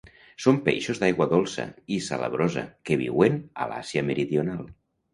[0.45, 1.67] Són peixos d'aigua dolça
[1.97, 4.71] i salabrosa que viuen a l'Àsia Meridional.